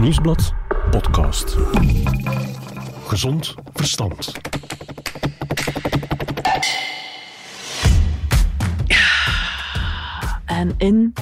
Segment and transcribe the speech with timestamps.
[0.00, 0.54] Nieuwsblad
[0.90, 1.56] podcast.
[3.06, 4.32] Gezond verstand.
[10.44, 11.14] En in.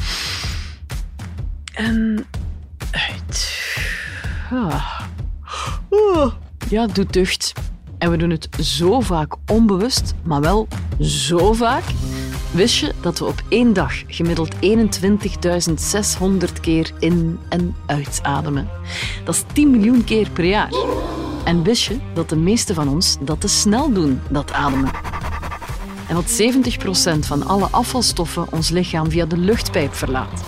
[1.74, 2.26] En
[2.90, 3.66] uit.
[4.50, 5.00] Ah.
[6.68, 7.52] Ja, doet deugd.
[7.98, 10.68] En we doen het zo vaak onbewust, maar wel
[11.00, 11.84] zo vaak.
[12.58, 18.68] Wist je dat we op één dag gemiddeld 21.600 keer in- en uitademen?
[19.24, 20.72] Dat is 10 miljoen keer per jaar.
[21.44, 24.90] En wist je dat de meeste van ons dat te snel doen, dat ademen?
[26.08, 30.42] En dat 70% van alle afvalstoffen ons lichaam via de luchtpijp verlaat.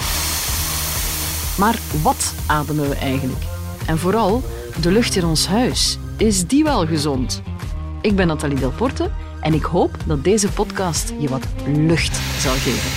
[1.59, 3.43] Maar wat ademen we eigenlijk?
[3.87, 4.43] En vooral,
[4.81, 7.43] de lucht in ons huis, is die wel gezond?
[8.01, 12.91] Ik ben Nathalie Delporte en ik hoop dat deze podcast je wat lucht zal geven.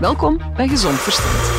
[0.00, 1.50] Welkom bij Gezond Verstand.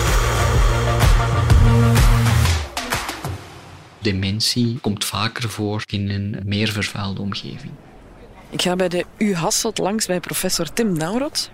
[3.99, 7.71] Dementie komt vaker voor in een meer vervuilde omgeving.
[8.49, 11.51] Ik ga bij de U Hasselt langs bij professor Tim Naurot.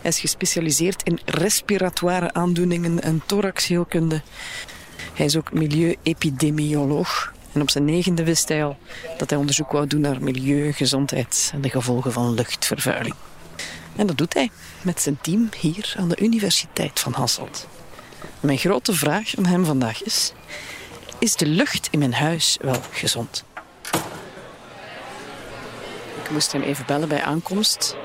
[0.00, 4.22] Hij is gespecialiseerd in respiratoire aandoeningen en thoraxheelkunde.
[5.14, 7.32] Hij is ook milieuepidemioloog.
[7.58, 8.76] En op zijn negende wist hij al
[9.16, 13.14] dat hij onderzoek wou doen naar milieu, gezondheid en de gevolgen van luchtvervuiling.
[13.96, 14.50] En dat doet hij
[14.82, 17.66] met zijn team hier aan de Universiteit van Hasselt.
[18.40, 20.32] Mijn grote vraag aan hem vandaag is:
[21.18, 23.44] is de lucht in mijn huis wel gezond?
[26.24, 27.96] Ik moest hem even bellen bij aankomst.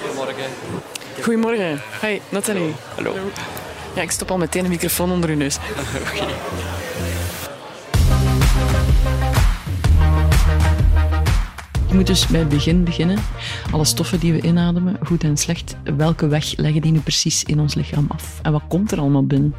[0.00, 0.50] Goedemorgen.
[1.22, 1.82] Goedemorgen.
[2.00, 2.74] Hi, Nathalie.
[2.94, 3.14] Hallo.
[3.94, 5.56] Ja, ik stop al meteen een microfoon onder uw neus.
[6.10, 6.26] Oké.
[11.88, 13.18] Je moet dus bij het begin beginnen.
[13.70, 17.60] Alle stoffen die we inademen, goed en slecht, welke weg leggen die nu precies in
[17.60, 18.38] ons lichaam af?
[18.42, 19.54] En wat komt er allemaal binnen?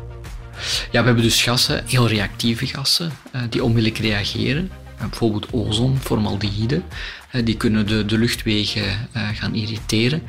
[0.92, 4.72] Ja, we hebben dus gassen, heel reactieve gassen, eh, die onmiddellijk reageren.
[4.98, 6.82] Eh, bijvoorbeeld ozon, formaldehyde.
[7.32, 10.22] Eh, die kunnen de, de luchtwegen eh, gaan irriteren.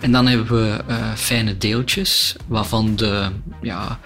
[0.00, 3.28] En dan hebben we eh, fijne deeltjes, waarvan de,
[3.62, 4.00] ja,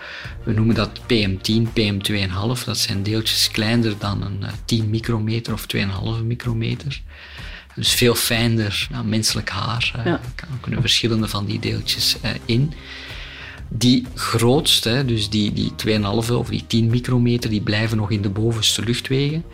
[0.44, 2.64] we noemen dat PM10, PM2,5.
[2.64, 7.00] Dat zijn deeltjes kleiner dan een eh, 10 micrometer of 2,5 micrometer.
[7.74, 9.92] Dus veel fijner dan menselijk haar.
[9.96, 10.20] eh, Ja.
[10.34, 12.72] kan- kunnen verschillende van die deeltjes eh, in.
[13.70, 18.28] Die grootste, dus die, die 2,5 of die 10 micrometer, die blijven nog in de
[18.30, 19.44] bovenste luchtwegen.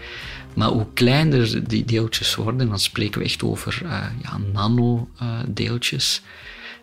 [0.54, 6.22] Maar hoe kleiner die deeltjes worden, dan spreken we echt over eh, ja, nanodeeltjes,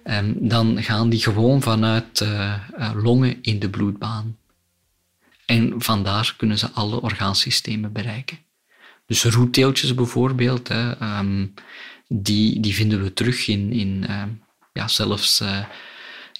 [0.03, 4.37] Ehm, dan gaan die gewoon vanuit eh, eh, longen in de bloedbaan.
[5.45, 8.37] En vandaar kunnen ze alle orgaansystemen bereiken.
[9.05, 11.47] Dus roetdeeltjes bijvoorbeeld, hè, ehm,
[12.07, 14.05] die, die vinden we terug in, in
[14.73, 15.65] ja, zelfs eh,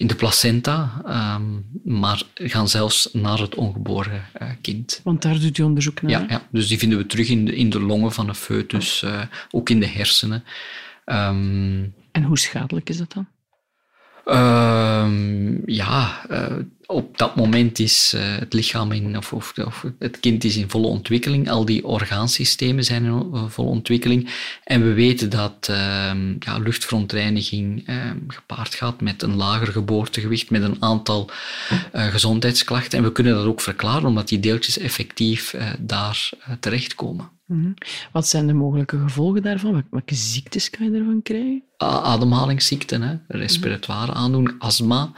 [0.02, 1.42] in de placenta, ehm,
[1.84, 5.00] maar gaan zelfs naar het ongeboren eh, kind.
[5.04, 6.10] Want daar doet u onderzoek naar.
[6.10, 9.02] Ja, ja, dus die vinden we terug in de, in de longen van een foetus,
[9.02, 10.44] eh, ook in de hersenen.
[11.04, 13.26] Ehm, En hoe schadelijk is dat dan?
[14.24, 16.56] Ehm, ja, eh,
[16.86, 20.70] op dat moment is eh, het lichaam in, of, of, of het kind is in
[20.70, 21.50] volle ontwikkeling.
[21.50, 24.30] Al die orgaansystemen zijn in volle ontwikkeling.
[24.64, 30.62] En we weten dat ehm, ja, luchtverontreiniging ehm, gepaard gaat met een lager geboortegewicht, met
[30.62, 31.30] een aantal
[31.92, 32.98] eh, gezondheidsklachten.
[32.98, 36.52] En we kunnen dat ook verklaren, omdat die deeltjes effectief daar eh,
[37.46, 37.72] Mhm.
[38.12, 39.72] Wat zijn de mogelijke gevolgen daarvan?
[39.72, 41.62] Wel- Welke ziektes kan je ervan krijgen?
[41.76, 45.12] Ademhalingsziekten, hè, respiratoire aandoening, astma.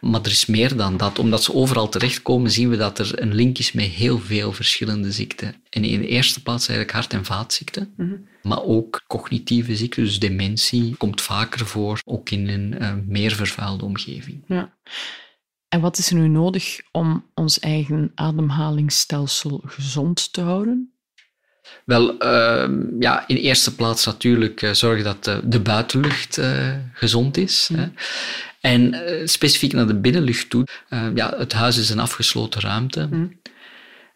[0.00, 1.18] Maar er is meer dan dat.
[1.18, 5.12] Omdat ze overal terechtkomen, zien we dat er een link is met heel veel verschillende
[5.12, 5.54] ziekten.
[5.70, 7.94] En in de eerste plaats eigenlijk hart- en vaatziekten.
[8.42, 13.84] Maar ook cognitieve ziekten, dus dementie, komt vaker voor, ook in een eh, meer vervuilde
[13.84, 14.44] omgeving.
[14.46, 14.76] Ja.
[15.68, 20.92] En wat is er nu nodig om ons eigen ademhalingsstelsel gezond te houden?
[21.84, 27.36] Wel, ehm, ja, in eerste plaats natuurlijk eh, zorgen dat de, de buitenlucht eh, gezond
[27.36, 27.70] is.
[27.72, 27.86] Hè.
[28.60, 30.66] En eh, specifiek naar de binnenlucht toe.
[30.88, 33.08] eh, ja, het huis is een afgesloten ruimte.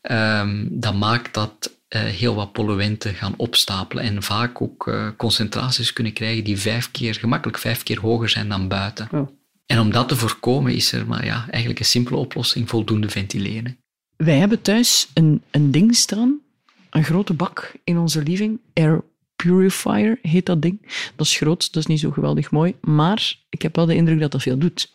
[0.03, 5.93] Ehm, dat maakt dat eh, heel wat polluenten gaan opstapelen en vaak ook eh, concentraties
[5.93, 9.09] kunnen krijgen die vijf keer, gemakkelijk vijf keer hoger zijn dan buiten.
[9.13, 9.29] Oh.
[9.67, 13.77] En om dat te voorkomen is er maar ja, eigenlijk een simpele oplossing, voldoende ventileren.
[14.17, 16.41] Wij hebben thuis een, een ding staan,
[16.93, 18.61] een grote bak in onze living.
[18.75, 19.05] Air
[19.37, 20.81] Purifier heet dat ding.
[21.17, 24.21] Dat is groot, dat is niet zo geweldig mooi, maar ik heb wel de indruk
[24.21, 24.93] dat dat veel doet.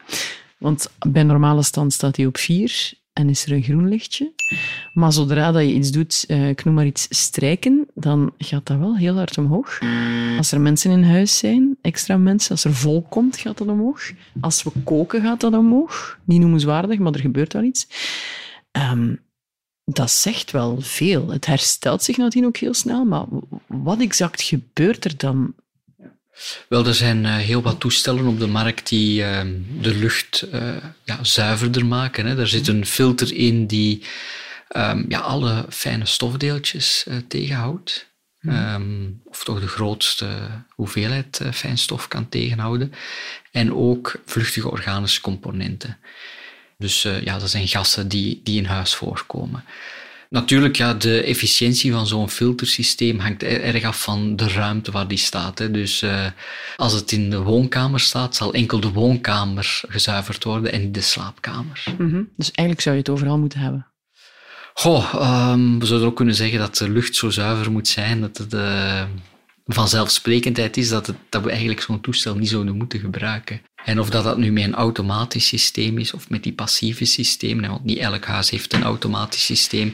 [0.58, 4.34] Want bij normale stand staat hij op 4 en is er een groen lichtje.
[4.94, 8.78] Maar zodra dat je iets doet, uh, ik noem maar iets strijken, dan gaat dat
[8.78, 9.80] wel heel hard omhoog.
[10.38, 14.12] Als er mensen in huis zijn, extra mensen, als er volk komt, gaat dat omhoog.
[14.40, 16.20] Als we koken, gaat dat omhoog.
[16.24, 17.88] Niet noemenswaardig, maar er gebeurt wel iets.
[18.72, 19.14] Ehm,
[19.94, 21.30] dat zegt wel veel.
[21.30, 23.26] Het herstelt zich natuurlijk ook heel snel, maar
[23.68, 25.56] wat exact gebeurt er dan
[26.70, 29.42] wel, er zijn uh, heel wat toestellen op de markt die uh,
[29.82, 32.26] de lucht uh, ja, zuiverder maken.
[32.26, 32.40] Hè.
[32.40, 34.04] Er zit een filter in die
[34.76, 38.06] um, ja, alle fijne stofdeeltjes tegenhoudt.
[38.42, 40.28] Um, of toch de grootste
[40.70, 42.94] hoeveelheid fijnstof kan tegenhouden.
[43.52, 45.98] En ook vluchtige organische componenten.
[46.78, 49.64] Dus ja, dat zijn gassen die, die in huis voorkomen.
[50.30, 55.18] Natuurlijk, ja, de efficiëntie van zo'n filtersysteem hangt erg af van de ruimte waar die
[55.18, 55.60] staat.
[55.60, 55.72] Hè.
[55.72, 56.26] Dus uh,
[56.76, 61.02] als het in de woonkamer staat, zal enkel de woonkamer gezuiverd worden en niet de
[61.02, 61.84] slaapkamer.
[61.98, 62.30] Mm -hmm.
[62.36, 63.88] Dus eigenlijk zou je het overal moeten hebben.
[64.74, 65.14] Goh,
[65.52, 68.54] um, we zouden ook kunnen zeggen dat de lucht zo zuiver moet zijn dat het
[68.54, 69.04] uh,
[69.68, 73.62] vanzelfsprekendheid is dat, het, dat we eigenlijk zo'n toestel niet zouden moeten gebruiken.
[73.86, 77.70] En of dat, dat nu met een automatisch systeem is of met die passieve systemen,
[77.70, 79.94] want niet elk huis heeft een automatisch systeem.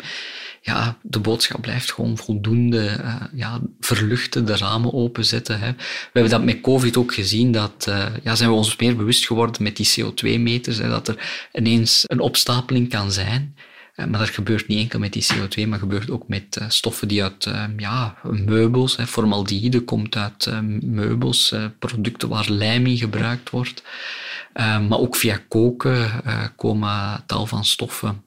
[0.62, 5.60] Ja, de boodschap blijft gewoon voldoende uh, ja, verluchten, de ramen openzetten.
[5.60, 5.72] Hè.
[5.72, 9.28] We hebben dat met COVID ook gezien, dat uh, ja, zijn we ons meer bewust
[9.28, 13.56] geworden met die CO2-meters, dat er ineens een opstapeling kan zijn.
[13.94, 17.08] Eh, maar dat gebeurt niet enkel met die CO2, maar gebeurt ook met uh, stoffen
[17.08, 23.50] die uit uh, ja, meubels, hè, formaldehyde komt uit meubels, producten waar lijm in gebruikt
[23.50, 23.84] wordt.
[24.54, 26.12] maar ook via koken
[26.56, 28.24] komen tal van stoffen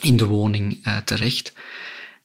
[0.00, 1.52] in de woning terecht.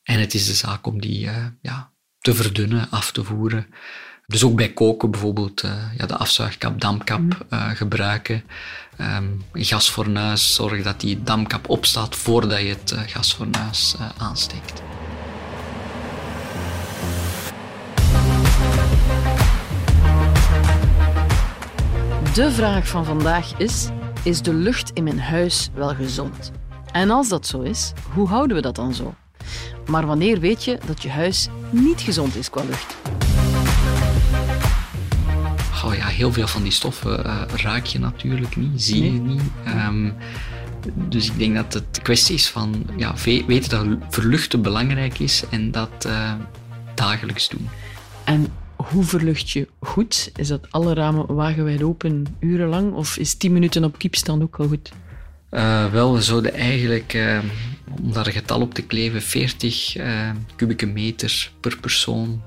[0.04, 1.30] En het is de zaak om die
[1.62, 3.68] ja, te verdunnen, af te voeren.
[4.26, 5.62] Dus ook bij koken bijvoorbeeld
[5.98, 7.76] ja, de afzuigkap, dampkap mhm.
[7.76, 8.44] gebruiken.
[9.02, 14.82] Um, gasfornuis, zorg dat die damkap opstaat voordat je het uh, gasfornuis uh, aansteekt.
[22.34, 23.88] De vraag van vandaag is:
[24.24, 26.52] is de lucht in mijn huis wel gezond?
[26.92, 29.14] En als dat zo is, hoe houden we dat dan zo?
[29.88, 32.96] Maar wanneer weet je dat je huis niet gezond is qua lucht?
[36.18, 39.42] Heel veel van die stoffen uh, ruik je natuurlijk niet, zie je niet.
[39.68, 40.14] Um,
[40.96, 43.14] dus ik denk dat het kwestie is van ja,
[43.48, 46.34] weten dat verluchten belangrijk is en dat uh,
[46.96, 47.70] dagelijks doen.
[48.24, 50.32] En hoe verlucht je goed?
[50.36, 54.68] Is dat alle ramen wagenwijd open urenlang of is 10 minuten op kiepstand ook al
[54.68, 54.92] goed?
[55.52, 57.40] Uh, wel, we zouden eigenlijk, uh,
[58.02, 62.42] om daar een getal op te kleven, 40 uh, kubieke meter per persoon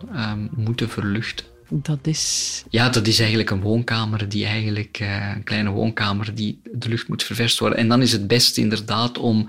[0.57, 1.50] moeten verluchten.
[1.73, 2.65] Dat is...
[2.71, 7.09] Ja, dat is eigenlijk een woonkamer die eigenlijk, uh, een kleine woonkamer die de lucht
[7.09, 7.79] moet ververst worden.
[7.79, 9.47] En dan is het best inderdaad om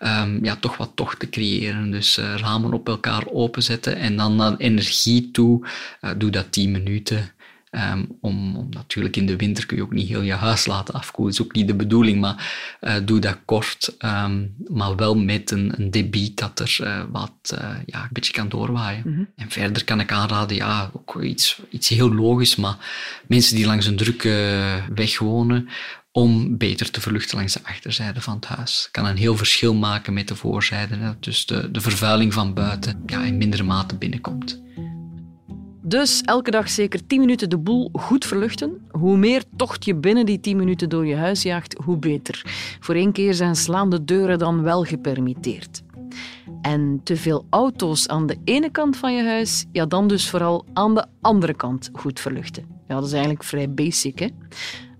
[0.00, 1.90] um, ja, toch wat tocht te creëren.
[1.90, 5.66] Dus uh, ramen op elkaar openzetten en dan naar energie toe.
[6.00, 7.32] Uh, doe dat 10 minuten.
[7.74, 10.94] Um, om, om, natuurlijk in de winter kun je ook niet heel je huis laten
[10.94, 11.34] afkoelen.
[11.34, 13.94] Dat is ook niet de bedoeling, maar uh, doe dat kort.
[13.98, 18.32] Um, maar wel met een, een debiet dat er uh, wat uh, ja, een beetje
[18.32, 19.02] kan doorwaaien.
[19.06, 19.28] Mm -hmm.
[19.36, 22.76] En verder kan ik aanraden, ja, ook iets, iets heel logisch, maar
[23.26, 25.68] mensen die langs een drukke weg wonen,
[26.10, 28.88] om beter te verluchten langs de achterzijde van het huis.
[28.90, 30.96] kan een heel verschil maken met de voorzijde.
[30.96, 31.12] Hè.
[31.20, 34.61] Dus de, de vervuiling van buiten ja, in mindere mate binnenkomt.
[35.92, 38.86] Dus elke dag zeker 10 minuten de boel goed verluchten.
[38.90, 42.42] Hoe meer tocht je binnen die 10 minuten door je huis jaagt, hoe beter.
[42.80, 45.82] Voor één keer zijn slaande deuren dan wel gepermitteerd.
[46.62, 50.64] En te veel auto's aan de ene kant van je huis, ja, dan dus vooral
[50.72, 52.64] aan de andere kant goed verluchten.
[52.88, 54.28] Ja, dat is eigenlijk vrij basic, hè?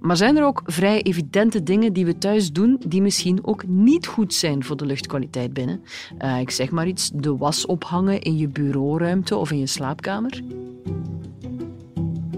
[0.03, 4.07] Maar zijn er ook vrij evidente dingen die we thuis doen die misschien ook niet
[4.07, 5.83] goed zijn voor de luchtkwaliteit binnen?
[6.19, 10.43] Uh, ik zeg maar iets, de was ophangen in je bureauruimte of in je slaapkamer?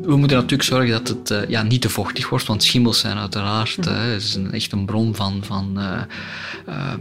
[0.07, 3.17] We moeten natuurlijk zorgen dat het uh, ja, niet te vochtig wordt, want schimmels zijn
[3.17, 3.93] uiteraard mm.
[3.93, 6.03] uh, is een, echt een bron van, van uh,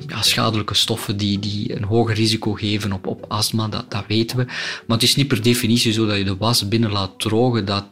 [0.07, 4.37] ja, schadelijke stoffen die, die een hoger risico geven op, op astma, dat, dat weten
[4.37, 4.43] we.
[4.45, 7.85] Maar het is niet per definitie zo dat je de was binnen laat drogen, dat,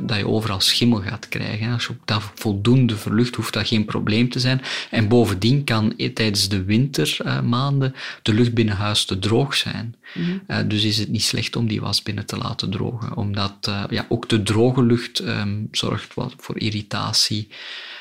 [0.00, 1.72] dat je overal schimmel gaat krijgen.
[1.72, 4.62] Als je dat voldoende verlucht, hoeft dat geen probleem te zijn.
[4.90, 9.94] En bovendien kan tijdens de wintermaanden de lucht binnen huis te droog zijn.
[10.14, 10.68] Mm.
[10.68, 14.26] dus is het niet slecht om die was binnen te laten drogen, omdat ja, ook
[14.26, 17.48] te drogen droge lucht um, zorgt wat voor irritatie,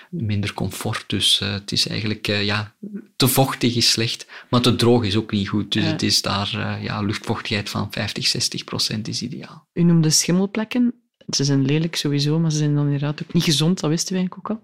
[0.10, 1.04] minder comfort.
[1.08, 2.74] Dus uh, het is eigenlijk, uh, ja,
[3.16, 5.72] te vochtig is slecht, maar te droog is ook niet goed.
[5.72, 5.90] Dus ja.
[5.90, 9.68] het is daar, uh, ja, luchtvochtigheid van 50, 60 procent is ideaal.
[9.74, 10.94] U noemde schimmelplekken.
[11.30, 14.28] Ze zijn lelijk sowieso, maar ze zijn dan inderdaad ook niet gezond, dat wisten wij
[14.38, 14.62] ook al.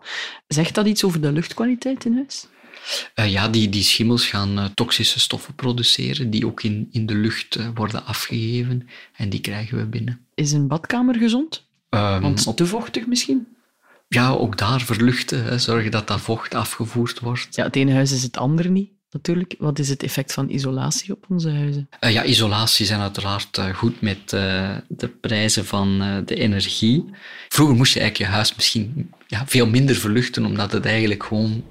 [0.47, 2.47] Zegt dat iets over de luchtkwaliteit in huis?
[3.15, 7.15] Uh, ja, die, die schimmels gaan uh, toxische stoffen produceren die ook in, in de
[7.15, 10.25] lucht uh, worden afgegeven en die krijgen we binnen.
[10.35, 11.69] Is een badkamer gezond?
[11.95, 13.47] Um, Want te vochtig misschien?
[14.07, 17.55] Ja, ook daar verluchten, hè, zorgen dat dat vocht afgevoerd wordt.
[17.55, 19.55] Ja, het ene huis is het andere niet natuurlijk.
[19.59, 21.89] Wat is het effect van isolatie op onze huizen?
[21.99, 27.05] Uh, ja, isolatie zijn uiteraard uh, goed met uh, de prijzen van de energie.
[27.49, 31.63] Vroeger moest je eigenlijk je huis misschien ja, veel minder verluchten, omdat het eigenlijk gewoon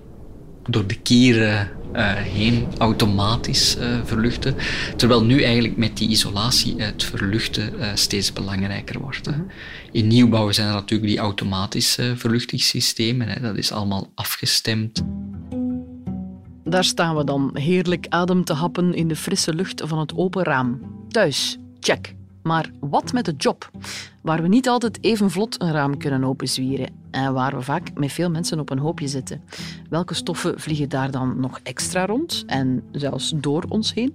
[0.71, 1.69] door de keren
[2.17, 4.55] heen automatisch verluchtte.
[4.97, 9.27] Terwijl nu eigenlijk met die isolatie het verluchten steeds belangrijker wordt.
[9.27, 9.33] Hè.
[9.93, 13.29] In nieuwbouw zijn er natuurlijk die automatische verluchtingssystemen.
[13.29, 13.41] Hè.
[13.41, 15.03] Dat is allemaal afgestemd.
[16.65, 20.43] Daar staan we dan, heerlijk adem te happen in de frisse lucht van het open
[20.43, 20.81] raam.
[21.09, 22.15] Thuis, check.
[22.43, 23.71] Maar wat met de job?
[24.23, 28.13] Waar we niet altijd even vlot een raam kunnen openzwieren en waar we vaak met
[28.13, 29.43] veel mensen op een hoopje zitten.
[29.91, 34.15] Welke stoffen vliegen daar dan nog extra rond en zelfs door ons heen?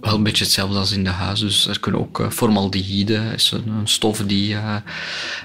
[0.00, 1.40] Wel een beetje hetzelfde als in de huis.
[1.40, 4.82] Dus er kunnen ook formaldehyde, is een stof die je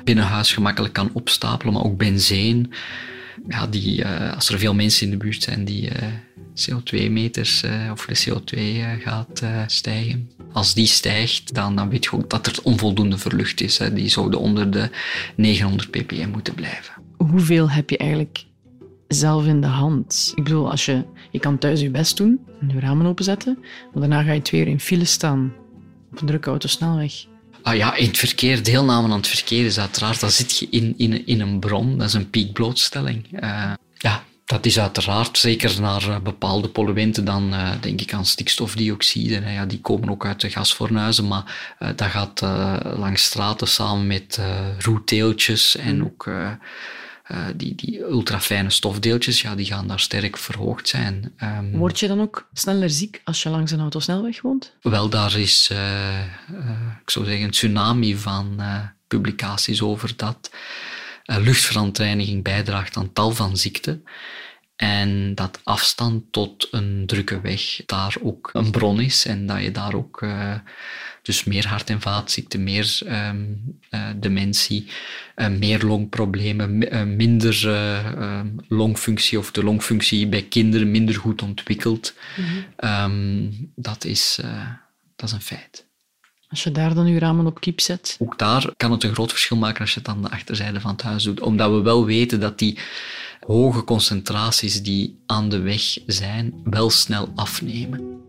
[0.03, 2.73] binnen huis gemakkelijk kan opstapelen, maar ook benzeen
[3.47, 6.07] ja, die, uh, als er veel mensen in de buurt zijn die uh,
[6.69, 8.59] CO2-meters uh, of de CO2
[9.01, 10.29] gaat stijgen.
[10.51, 13.77] Als die stijgt, dan, dan weet je ook dat er onvoldoende verlucht is.
[13.77, 13.93] Hè.
[13.93, 14.89] Die zouden onder de
[15.35, 16.93] 900 ppm moeten blijven.
[17.17, 18.45] Hoeveel heb je eigenlijk
[19.07, 20.31] zelf in de hand?
[20.35, 24.01] Ik bedoel, als je, je kan thuis je best doen en je ramen openzetten, maar
[24.07, 25.53] daarna ga je twee uur in file staan
[26.11, 27.25] op een drukke autosnelweg.
[27.63, 30.93] Ah ja, in het verkeer, deelname aan het verkeer is uiteraard, dan zit je in,
[30.97, 33.43] in, in een bron, dat is een piekblootstelling.
[33.43, 38.25] Uh, ja, dat is uiteraard, zeker naar uh, bepaalde polluenten, dan uh, denk ik aan
[38.25, 39.35] stikstofdioxide.
[39.35, 42.41] Hè, ja, die komen ook uit de gasfornuizen, maar dat gaat
[42.97, 44.39] langs straten samen met
[44.79, 46.03] roetdeeltjes en mm.
[46.03, 46.29] ook
[47.31, 51.33] uh, die, die ultrafijne stofdeeltjes, ja, die gaan daar sterk verhoogd zijn.
[51.43, 54.73] Um, Word je dan ook sneller ziek als je langs een autosnelweg woont?
[54.81, 56.69] Wel, daar is, uh, uh,
[57.01, 58.61] ik zou zeggen, een tsunami van
[59.07, 60.51] publicaties over dat
[61.25, 64.03] luchtverontreiniging bijdraagt aan tal van ziekten.
[64.75, 69.71] En dat afstand tot een drukke weg daar ook een bron is en dat je
[69.71, 70.25] daar ook
[71.21, 74.87] dus meer hart- en vaatziekten, meer um, uh, dementie,
[75.35, 82.13] uh, meer longproblemen, uh, minder ehm, longfunctie of de longfunctie bij kinderen minder goed ontwikkeld.
[82.37, 83.03] Mm -hmm.
[83.03, 84.39] um, dat, is,
[85.15, 85.89] dat is een feit.
[86.51, 88.15] Als je daar dan je ramen op kiep zet?
[88.19, 90.91] Ook daar kan het een groot verschil maken als je het aan de achterzijde van
[90.91, 91.41] het huis doet.
[91.41, 92.79] Omdat we wel weten dat die
[93.47, 98.21] hoge concentraties die aan de weg zijn, wel snel afnemen.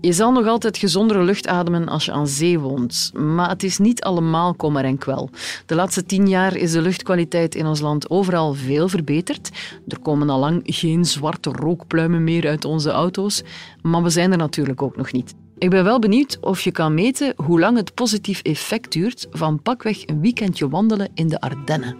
[0.00, 3.78] Je zal nog altijd gezondere lucht ademen als je aan zee woont, maar het is
[3.78, 5.30] niet allemaal kommer en kwel.
[5.66, 9.50] De laatste tien jaar is de luchtkwaliteit in ons land overal veel verbeterd.
[9.88, 13.42] Er komen al lang geen zwarte rookpluimen meer uit onze auto's,
[13.82, 15.34] maar we zijn er natuurlijk ook nog niet.
[15.58, 19.62] Ik ben wel benieuwd of je kan meten hoe lang het positief effect duurt van
[19.62, 21.96] pakweg een weekendje wandelen in de Ardennen.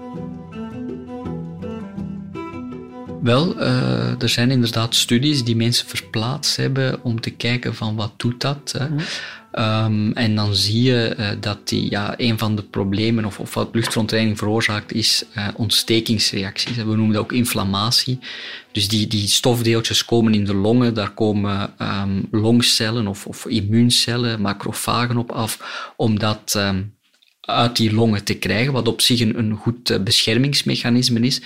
[3.22, 8.12] Wel, uh, er zijn inderdaad studies die mensen verplaatst hebben om te kijken van wat
[8.16, 8.74] doet dat.
[8.78, 8.88] Hè.
[8.88, 8.98] Mm.
[9.52, 13.54] Um, en dan zie je uh, dat die, ja, een van de problemen of, of
[13.54, 16.76] wat luchtverontreiniging veroorzaakt is uh, ontstekingsreacties.
[16.76, 18.18] We noemen dat ook inflammatie.
[18.72, 24.40] Dus die, die stofdeeltjes komen in de longen, daar komen um, longcellen of, of immuuncellen,
[24.40, 25.58] macrofagen op af,
[25.96, 26.94] om dat um,
[27.40, 31.40] uit die longen te krijgen, wat op zich een, een goed beschermingsmechanisme is.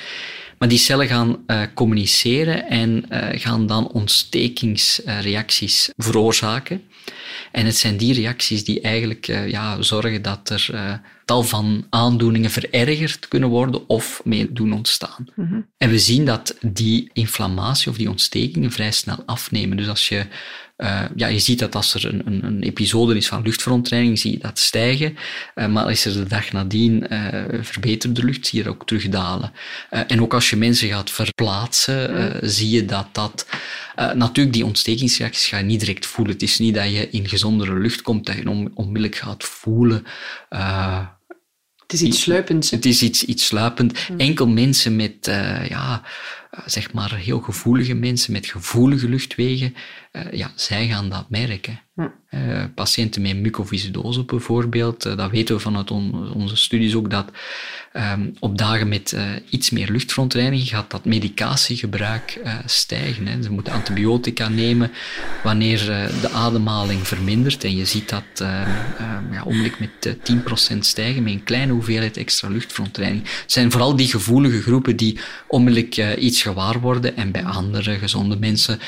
[0.59, 6.83] Maar die cellen gaan uh, communiceren en uh, gaan dan ontstekingsreacties veroorzaken.
[7.53, 12.51] En het zijn die reacties die eigenlijk uh, ja, zorgen dat er tal van aandoeningen
[12.51, 15.27] verergerd kunnen worden of mee doen ontstaan.
[15.35, 15.67] Mm -hmm.
[15.77, 19.77] En we zien dat die inflammatie of die ontstekingen vrij snel afnemen.
[19.77, 20.27] Dus als je
[20.77, 24.33] uh, ja, je ziet dat als er een, een, een, episode is van luchtverontreiniging, zie
[24.33, 25.17] je dat stijgen.
[25.55, 29.53] Uh, maar als er de dag nadien uh, verbeterde lucht, zie je dat ook terugdalen.
[29.91, 33.47] en ook als je mensen gaat verplaatsen, zie je dat dat...
[33.97, 36.35] natuurlijk, die ontstekingsreacties ga je niet direct voelen.
[36.35, 40.05] Het is niet dat je in gezondere lucht komt, dat je on, onmiddellijk gaat voelen...
[41.79, 42.71] het is iets sluipends.
[42.71, 44.09] Het is iets, iets sluipend.
[44.17, 45.27] Enkel mensen met
[45.69, 46.03] ja,
[46.44, 49.75] eh, zeg maar heel gevoelige mensen met gevoelige luchtwegen,
[50.15, 51.81] eh, ja, zij gaan dat merken.
[51.97, 57.31] Uh, patiënten met mucoviscidose bijvoorbeeld, uh, dat weten we vanuit on onze studies ook, dat
[57.93, 63.27] um, op dagen met uh, iets meer luchtverontreiniging gaat dat medicatiegebruik stijgen.
[63.27, 63.43] Hè.
[63.43, 64.91] Ze moeten antibiotica nemen
[65.43, 65.79] wanneer
[66.21, 67.65] de ademhaling vermindert.
[67.65, 70.17] En je ziet dat ehm, ja, onmiddellijk met
[70.75, 73.29] 10% stijgen met een kleine hoeveelheid extra luchtverontreiniging.
[73.43, 77.17] Het zijn vooral die gevoelige groepen die onmiddellijk iets gewaar worden.
[77.17, 78.79] En bij andere gezonde mensen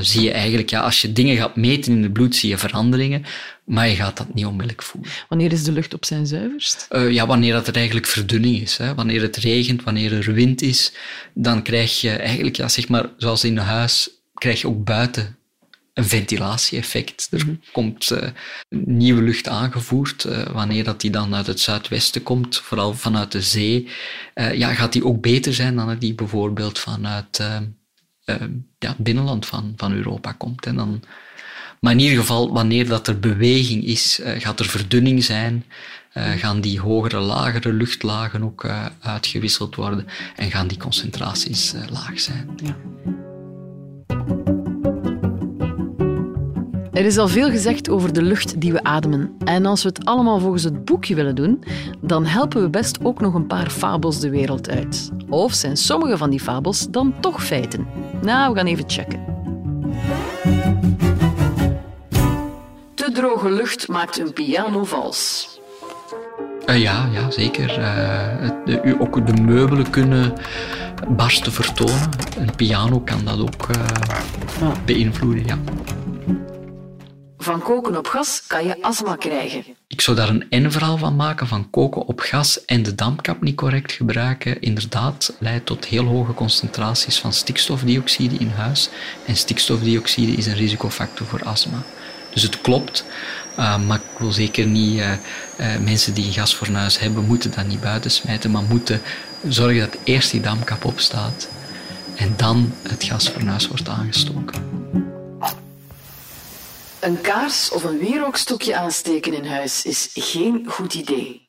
[0.00, 3.24] zie je eigenlijk, ja, als je dingen gaat meten in het bloed, zie je veranderingen,
[3.64, 5.10] maar je gaat dat niet onmiddellijk voelen.
[5.28, 6.86] Wanneer is de lucht op zijn zuiverst?
[6.90, 8.76] Uh, ja, wanneer dat er eigenlijk verdunning is.
[8.76, 8.94] Hè.
[8.94, 10.92] Wanneer het regent, wanneer er wind is,
[11.34, 15.36] dan krijg je eigenlijk, ja, zeg maar, zoals in huis, krijg je ook buiten
[15.94, 17.28] een ventilatie-effect.
[17.30, 18.28] Er komt uh,
[18.68, 20.24] nieuwe lucht aangevoerd.
[20.24, 23.88] Uh, wanneer dat die dan uit het zuidwesten komt, vooral vanuit de zee,
[24.34, 27.42] ja, gaat die ook beter zijn dan die bijvoorbeeld vanuit
[28.78, 30.66] ja, het binnenland van, van Europa komt.
[30.66, 31.02] En dan
[31.80, 35.64] maar in ieder geval, wanneer dat er beweging is, gaat er verdunning zijn,
[36.14, 38.68] gaan die hogere, lagere luchtlagen ook
[39.00, 42.48] uitgewisseld worden en gaan die concentraties laag zijn.
[42.62, 42.76] Ja.
[46.94, 49.36] Er is al veel gezegd over de lucht die we ademen.
[49.44, 51.64] En als we het allemaal volgens het boekje willen doen,
[52.00, 55.10] dan helpen we best ook nog een paar fabels de wereld uit.
[55.28, 57.86] Of zijn sommige van die fabels dan toch feiten?
[58.22, 59.34] Nou, we gaan even checken.
[63.14, 65.48] droge lucht maakt een piano vals.
[66.66, 67.78] Uh, ja, ja, zeker.
[67.78, 70.32] Uh, de, u ook de meubelen kunnen
[71.08, 72.10] barsten vertonen.
[72.38, 75.58] Een piano kan dat ook uh, beïnvloeden, ja.
[77.44, 79.64] Van koken op gas kan je astma krijgen.
[79.86, 83.56] Ik zou daar een N-verhaal van maken, van koken op gas en de dampkap niet
[83.56, 84.60] correct gebruiken.
[84.60, 88.88] Inderdaad, leidt tot heel hoge concentraties van stikstofdioxide in huis.
[89.26, 91.82] En stikstofdioxide is een risicofactor voor astma.
[92.32, 93.04] Dus het klopt,
[93.58, 97.66] uh, maar ik wil zeker niet uh, uh, mensen die een gasfornuis hebben, moeten dat
[97.66, 99.00] niet buiten smijten, maar moeten
[99.48, 101.48] zorgen dat eerst die dampkap opstaat
[102.16, 105.13] en dan het gasfornuis wordt aangestoken.
[107.04, 111.48] Een kaars of een wierookstokje aansteken in huis is geen goed idee.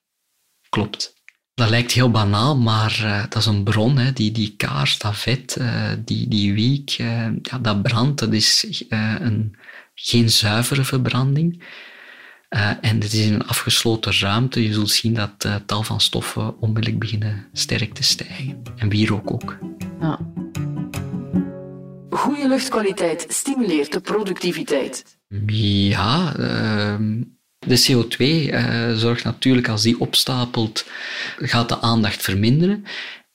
[0.70, 1.14] Klopt.
[1.54, 3.98] Dat lijkt heel banaal, maar uh, dat is een bron.
[3.98, 4.14] Hè.
[4.14, 8.20] Die, die kaars, dat vet, uh, die, die wiek, uh, ja, dat brandt.
[8.20, 9.56] Dat is een,
[9.94, 11.64] geen zuivere verbranding.
[12.82, 14.64] En het is in een afgesloten ruimte.
[14.64, 18.62] Je zult zien dat tal van stoffen onmiddellijk beginnen sterk te stijgen.
[18.76, 19.58] En wierook ook.
[20.00, 20.20] Ja.
[22.10, 25.18] Goede luchtkwaliteit stimuleert de productiviteit.
[25.48, 26.96] Ja, uh,
[27.60, 30.86] de CO2 uh, zorgt natuurlijk als die opstapelt,
[31.38, 32.86] gaat de aandacht verminderen.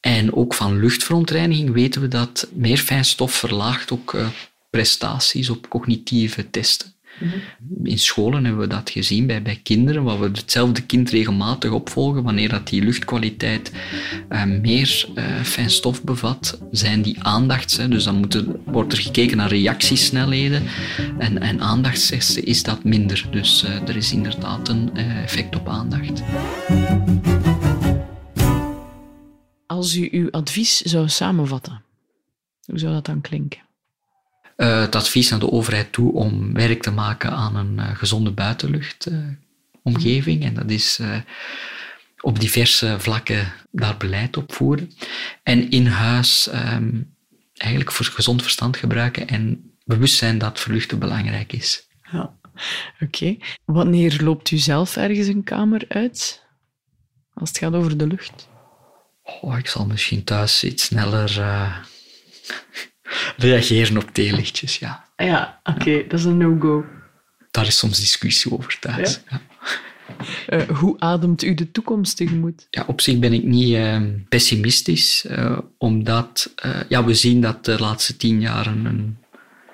[0.00, 4.26] En ook van luchtverontreiniging weten we dat meer fijnstof verlaagt ook uh,
[4.70, 6.94] prestaties op cognitieve testen.
[7.82, 12.22] In scholen hebben we dat gezien bij, bij kinderen, waar we hetzelfde kind regelmatig opvolgen.
[12.22, 13.72] Wanneer dat die luchtkwaliteit
[14.30, 17.76] uh, meer uh, fijn stof bevat, zijn die aandachts.
[17.76, 18.30] Hè, dus dan
[18.64, 20.62] wordt er gekeken naar reactiesnelheden.
[21.18, 23.26] En, en aandachtstesten is dat minder.
[23.30, 26.22] Dus uh, er is inderdaad een effect op aandacht.
[29.66, 31.82] Als u uw advies zou samenvatten,
[32.64, 33.68] hoe zou dat dan klinken?
[34.60, 38.30] Uh, het advies naar de overheid toe om werk te maken aan een uh, gezonde
[38.30, 40.44] buitenluchtomgeving.
[40.44, 41.16] en dat is uh,
[42.20, 44.92] op diverse vlakken daar beleid op voeren.
[45.42, 47.14] En in huis um,
[47.56, 51.88] eigenlijk voor gezond verstand gebruiken en bewust zijn dat verluchten belangrijk is.
[52.12, 52.34] Ja,
[52.94, 53.04] oké.
[53.04, 53.40] Okay.
[53.64, 56.42] Wanneer loopt u zelf ergens een kamer uit?
[57.34, 58.48] Als het gaat over de lucht?
[59.22, 61.40] Oh, ik zal misschien thuis iets sneller
[63.36, 65.08] reageren op theelichtjes, ja.
[65.16, 66.84] Ja, oké, dat is een no-go.
[67.50, 69.20] Daar is soms discussie over thuis.
[69.30, 69.40] Ja?
[70.48, 72.66] Uh, hoe ademt u de toekomst tegemoet?
[72.70, 76.54] Ja, op zich ben ik niet uh, pessimistisch, uh, omdat
[76.88, 79.16] ja, we zien dat de laatste tien jaar een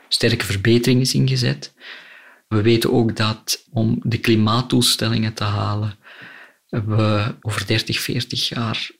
[0.08, 1.74] sterke verbetering is ingezet.
[2.48, 5.94] We weten ook dat om de klimaatdoelstellingen te halen,
[6.68, 8.90] we over 30, 40 jaar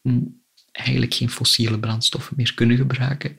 [0.72, 3.38] eigenlijk geen fossiele brandstoffen meer kunnen gebruiken.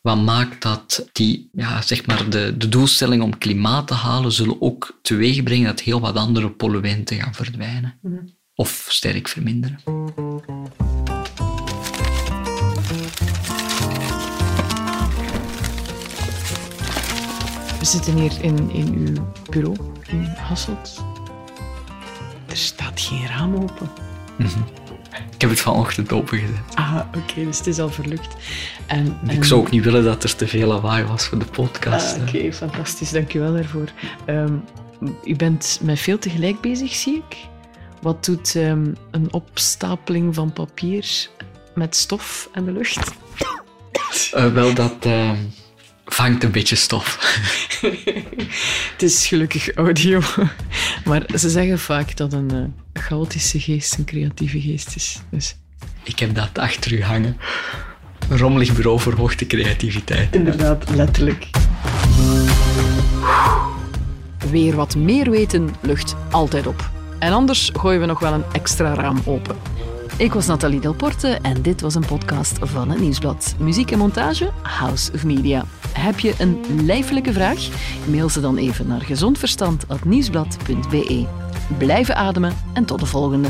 [0.00, 4.60] Wat maakt dat die, ja, zeg maar de, de doelstelling om klimaat te halen, zullen
[4.62, 7.98] ook teweeg brengen dat heel wat andere polluenten gaan verdwijnen.
[8.02, 8.14] Mhm.
[8.54, 9.78] Of sterk verminderen.
[17.78, 19.76] We zitten hier in, in uw bureau
[20.08, 21.04] in Hasselt.
[22.48, 23.90] Er staat geen raam open.
[24.38, 24.85] Mhm.
[25.34, 26.56] Ik heb het vanochtend opengezet.
[26.74, 28.36] Ah, oké, dus het is al verlucht.
[28.86, 32.16] En, Ik zou ook niet willen dat er te veel lawaai was voor de podcast.
[32.16, 32.22] Ah.
[32.22, 33.10] Oké, fantastisch.
[33.10, 33.88] Dank je wel daarvoor.
[34.24, 34.54] Ehm,
[35.24, 37.36] u bent met veel tegelijk bezig, zie ik.
[38.02, 41.28] Wat doet ehm, een opstapeling van papier
[41.74, 43.12] met stof en de lucht?
[44.32, 45.30] Eh, wel, dat eh,
[46.06, 47.18] vangt een beetje stof.
[48.92, 50.20] Het is gelukkig audio.
[51.04, 55.20] Maar ze zeggen vaak dat een eh, chaotische geest een creatieve geest is.
[55.30, 55.56] Dus
[56.04, 57.36] Ik heb dat achter u hangen.
[58.28, 60.34] Een rommelig bureau verhoogt de creativiteit.
[60.34, 61.46] inderdaad, letterlijk.
[64.50, 66.90] Weer wat meer weten lucht altijd op.
[67.18, 69.56] En anders gooien we nog wel een extra raam open.
[70.16, 73.54] Ik was Nathalie Delporte en dit was een podcast van het Nieuwsblad.
[73.58, 75.64] Muziek en montage, House of Media.
[75.96, 77.68] Heb je een lijfelijke vraag?
[78.10, 81.26] Mail ze dan even naar gezondverstand.nieuwsblad.be.
[81.78, 83.48] Blijven ademen en tot de volgende.